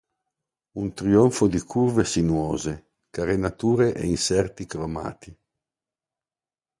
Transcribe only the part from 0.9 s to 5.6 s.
trionfo di curve sinuose, carenature ed inserti cromati.